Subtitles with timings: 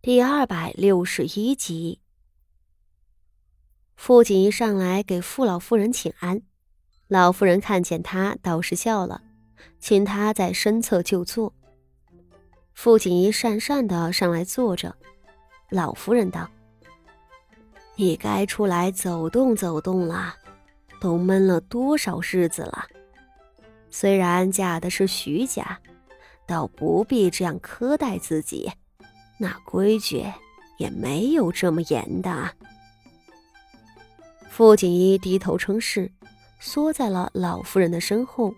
[0.00, 2.00] 第二百六十一集，
[3.96, 6.40] 傅锦一上来给傅老夫人请安，
[7.08, 9.20] 老夫人看见他倒是笑了，
[9.80, 11.52] 请他在身侧就坐。
[12.74, 14.96] 傅锦一讪讪的上来坐着，
[15.68, 16.48] 老夫人道
[17.96, 20.32] ：“你该出来走动走动了，
[21.00, 22.86] 都闷了多少日子了？
[23.90, 25.80] 虽然嫁的是徐家，
[26.46, 28.70] 倒不必这样苛待自己。”
[29.38, 30.24] 那规矩
[30.78, 32.50] 也没有这么严的。
[34.48, 36.10] 傅锦衣低头称是，
[36.58, 38.52] 缩在了老夫人的身后。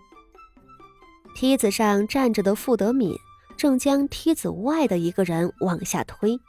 [1.34, 3.14] 梯子上站着的傅德敏
[3.56, 6.40] 正将梯子外的一个人往下推，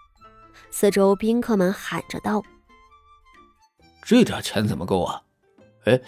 [0.69, 2.41] 四周宾客们喊着道
[4.03, 5.21] ：“这点钱怎么够啊？
[5.85, 5.99] 哎，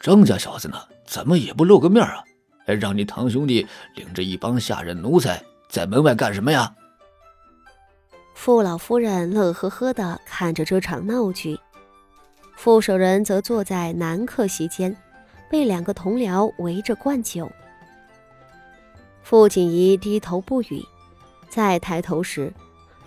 [0.00, 0.78] 张家小子呢？
[1.04, 2.22] 怎么也不露个面啊？
[2.66, 6.74] 哎，让你堂兄弟领着一帮下人奴才在门外干什么呀？”
[8.34, 11.58] 傅老夫人乐呵呵地看着这场闹剧，
[12.56, 14.96] 傅守仁则坐在南客席间，
[15.48, 17.50] 被两个同僚围着灌酒。
[19.22, 20.84] 傅锦仪低头不语，
[21.48, 22.52] 再抬头时，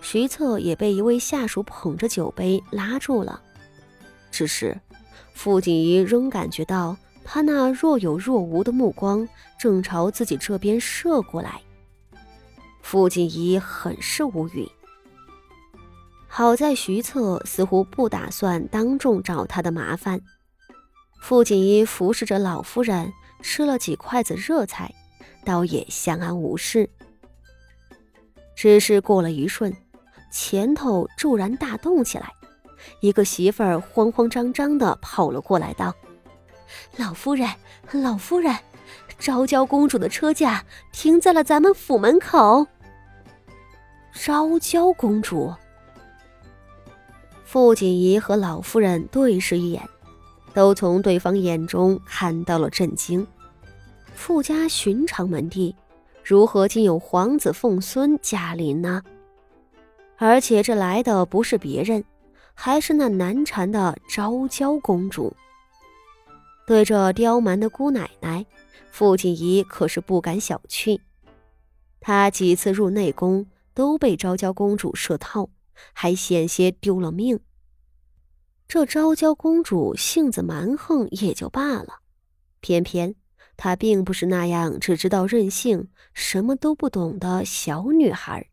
[0.00, 3.42] 徐策也被一位下属捧着酒杯拉住了。
[4.30, 4.80] 只是，
[5.34, 11.60] 傅锦仪仍感觉到他那若有若无的目光正朝自己这边射过来。
[12.80, 14.66] 傅锦仪很是无语。
[16.36, 20.20] 好在徐策似乎不打算当众找他的麻烦。
[21.18, 24.94] 傅锦衣服侍着老夫人吃了几筷子热菜，
[25.46, 26.90] 倒也相安无事。
[28.54, 29.74] 只是过了一瞬，
[30.30, 32.30] 前头骤然大动起来，
[33.00, 35.94] 一个媳妇儿慌慌张张地跑了过来，道
[36.98, 37.48] ：“老夫人，
[37.92, 38.54] 老夫人，
[39.18, 42.66] 昭娇公主的车驾停在了咱们府门口。”
[44.12, 45.50] 昭娇公主。
[47.56, 49.82] 傅锦仪和老夫人对视一眼，
[50.52, 53.26] 都从对方眼中看到了震惊。
[54.14, 55.74] 傅家寻常门第，
[56.22, 59.02] 如何竟有皇子凤孙驾临呢？
[60.18, 62.04] 而且这来的不是别人，
[62.52, 65.34] 还是那难缠的昭娇公主。
[66.66, 68.44] 对这刁蛮的姑奶奶，
[68.90, 71.00] 傅锦仪可是不敢小觑。
[72.02, 75.48] 她几次入内宫都被昭娇公主设套，
[75.92, 77.40] 还险些丢了命。
[78.68, 82.00] 这昭娇公主性子蛮横也就罢了，
[82.60, 83.14] 偏偏
[83.56, 88.50] 她并不是那样只知道任性、什么都不懂的小女孩。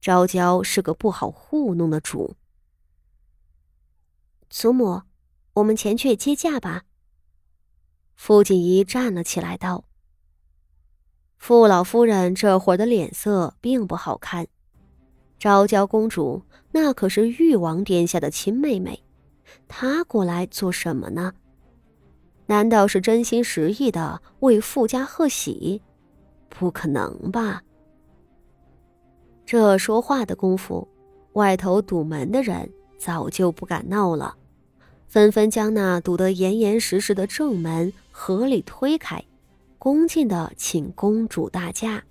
[0.00, 2.36] 昭娇是个不好糊弄的主。
[4.48, 5.02] 祖母，
[5.52, 6.84] 我们前去接驾吧。
[8.16, 9.84] 傅锦仪站了起来道
[11.36, 14.48] ：“傅老夫人这会儿的脸色并不好看。
[15.40, 19.02] 昭娇公主那可是誉王殿下的亲妹妹。”
[19.66, 21.32] 她过来做什么呢？
[22.46, 25.82] 难道是真心实意的为傅家贺喜？
[26.48, 27.62] 不可能吧！
[29.46, 30.86] 这说话的功夫，
[31.32, 34.36] 外头堵门的人早就不敢闹了，
[35.08, 39.24] 纷纷将那堵得严严实实的正门合力推开，
[39.78, 42.04] 恭敬的请公主大驾。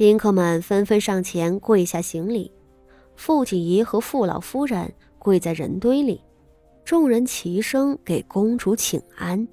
[0.00, 2.50] 宾客们纷纷上前跪下行礼，
[3.16, 6.22] 傅锦仪和傅老夫人跪在人堆里。
[6.86, 9.46] 众人齐声给公主请安。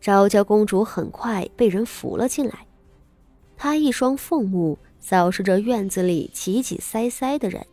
[0.00, 2.66] 昭娇公主很快被人扶了进来，
[3.54, 7.66] 她一双凤目扫视着院子里挤挤塞塞的人，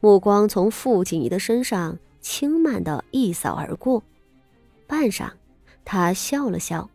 [0.00, 4.02] 目光从傅锦仪的身上轻慢的一扫而过。
[4.86, 5.30] 半晌，
[5.82, 6.90] 她笑了笑，：“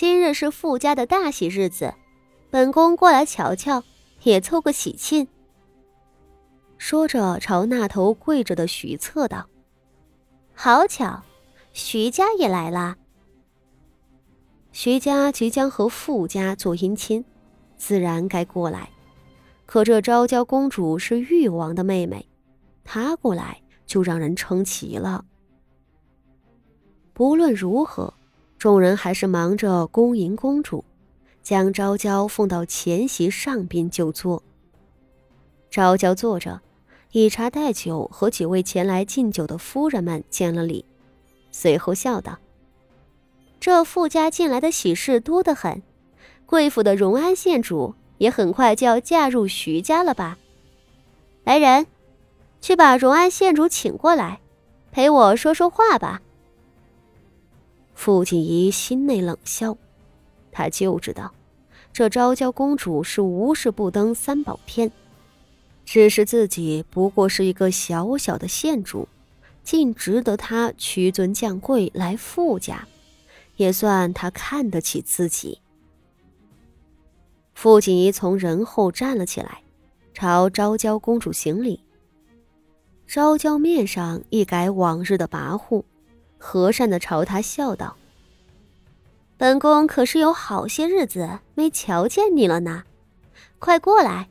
[0.00, 1.92] 今日是傅家的大喜日子，
[2.48, 3.84] 本宫过来瞧瞧，
[4.22, 5.28] 也凑个喜庆。”
[6.78, 9.46] 说着，朝那头跪着的徐策道
[10.56, 11.22] ：“好巧，
[11.74, 12.96] 徐家也来了。
[14.72, 17.22] 徐家即将和傅家做姻亲，
[17.76, 18.88] 自然该过来。
[19.66, 22.26] 可这昭娇公主是誉王的妹妹，
[22.84, 25.26] 她过来就让人称奇了。
[27.12, 28.14] 不论如何，
[28.60, 30.84] 众人还是忙着恭迎公主，
[31.42, 34.42] 将昭娇奉到前席上边就坐。
[35.70, 36.60] 昭娇坐着。
[37.12, 40.84] 以茶代酒，和几位前来敬酒的夫人们见了礼，
[41.50, 42.38] 随后笑道
[43.58, 45.82] ：“这傅家进来的喜事多得很，
[46.46, 50.38] 贵府的荣安县主也很快就要嫁入徐家了吧？
[51.42, 51.86] 来人，
[52.60, 54.40] 去把荣安县主请过来，
[54.92, 56.20] 陪我说说话吧。”
[58.02, 59.76] 傅锦仪心内冷笑，
[60.50, 61.34] 他就知道，
[61.92, 64.90] 这昭娇公主是无事不登三宝天，
[65.84, 69.06] 只是自己不过是一个小小的县主，
[69.62, 72.88] 竟值得她屈尊降贵来傅家，
[73.56, 75.60] 也算她看得起自己。
[77.52, 79.60] 傅锦仪从人后站了起来，
[80.14, 81.80] 朝昭娇公主行礼。
[83.06, 85.84] 昭娇面上一改往日的跋扈，
[86.40, 87.96] 和善的朝他笑道
[89.36, 92.82] ：“本宫可是有好些日子没瞧见你了呢，
[93.58, 94.28] 快过来。”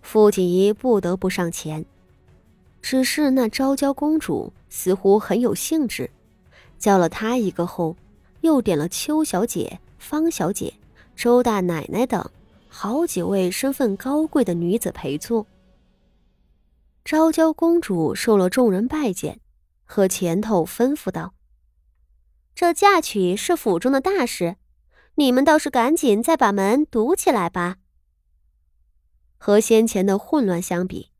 [0.00, 1.84] 傅锦仪不得不上前，
[2.80, 6.10] 只是那昭娇公主似乎很有兴致，
[6.78, 7.96] 叫了她一个后，
[8.40, 10.72] 又点了邱小姐、方小姐。
[11.16, 12.30] 周大奶奶等
[12.68, 15.46] 好几位身份高贵的女子陪坐。
[17.04, 19.38] 昭娇公主受了众人拜见，
[19.92, 21.34] 和前头吩咐道
[22.54, 24.54] ：“这嫁娶是府中的大事，
[25.16, 27.78] 你们倒是赶紧再把门堵起来吧。”
[29.36, 31.10] 和先前的混乱相比，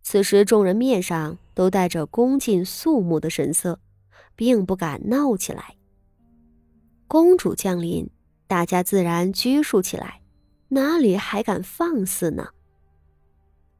[0.00, 3.80] 此时众人面上都带着恭敬肃穆的神色，
[4.36, 5.74] 并不敢闹起来。
[7.08, 8.08] 公主降临。
[8.46, 10.22] 大家自然拘束起来，
[10.70, 12.48] 哪里还敢放肆呢？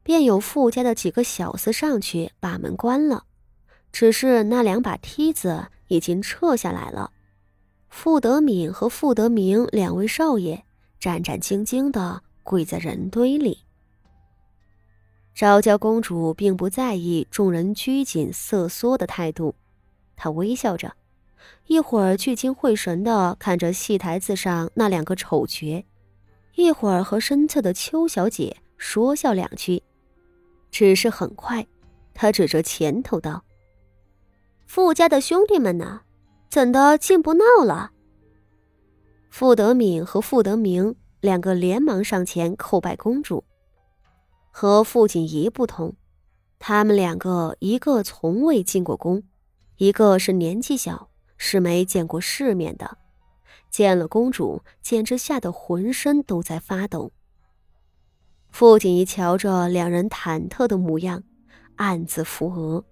[0.01, 3.25] 便有富家的几个小厮上去把门关了，
[3.91, 7.11] 只是那两把梯子已经撤下来了。
[7.89, 10.63] 傅德敏和傅德明两位少爷
[10.99, 13.59] 战战兢兢的跪在人堆里。
[15.33, 19.55] 昭娇公主并不在意众人拘谨瑟缩的态度，
[20.15, 20.93] 她微笑着。
[21.67, 25.85] 一会儿聚精会神的看着戏台子上那两个丑角，
[26.55, 29.81] 一会儿和身侧的邱小姐说笑两句。
[30.69, 31.65] 只是很快，
[32.13, 33.43] 他指着前头道
[34.73, 36.03] ：“傅家的兄弟们呢？
[36.49, 37.91] 怎的竟不闹了？”
[39.29, 43.43] 傅德敏和傅德明两个连忙上前叩拜公主。
[44.49, 45.95] 和傅锦仪不同，
[46.57, 49.23] 他们两个一个从未进过宫，
[49.75, 51.09] 一个是年纪小。
[51.35, 52.97] 是没见过世面的，
[53.69, 57.11] 见了公主，简直吓得浑身都在发抖。
[58.51, 61.23] 傅锦仪瞧着两人忐忑的模样，
[61.75, 62.85] 暗自扶额：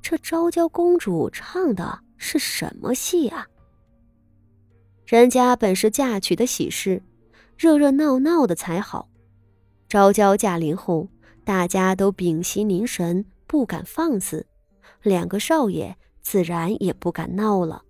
[0.00, 3.46] 这昭娇公主唱的是什么戏啊？
[5.06, 7.02] 人家本是嫁娶的喜事，
[7.56, 9.08] 热热闹闹的才好。
[9.88, 11.08] 昭娇驾临后，
[11.44, 14.46] 大家都屏息凝神，不敢放肆。
[15.02, 15.96] 两个少爷。
[16.24, 17.82] 自然也不敢闹了，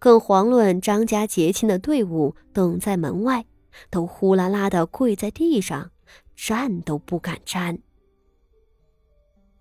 [0.00, 3.46] 更遑论张家结亲的队伍等在门外，
[3.90, 5.92] 都呼啦啦的跪在地上，
[6.34, 7.78] 站都不敢站。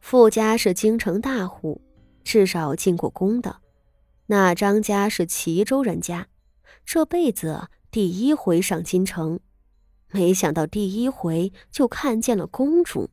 [0.04, 1.82] 傅家是京城大户，
[2.26, 3.62] 至少进过宫的，
[4.26, 6.28] 那张家是齐州人家，
[6.84, 9.40] 这辈子第一回上京城，
[10.12, 13.12] 没想到第一回就看见了公主。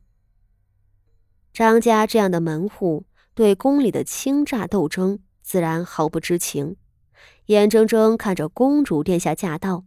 [1.53, 3.05] 张家这样的门户。
[3.33, 6.75] 对宫里的倾轧斗争自然毫不知情，
[7.45, 9.85] 眼睁睁看着公主殿下驾到，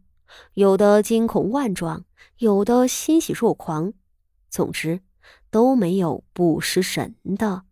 [0.54, 2.06] 有的惊恐万状，
[2.38, 3.92] 有的欣喜若狂，
[4.48, 5.02] 总之
[5.54, 7.62] 都没有不失神的。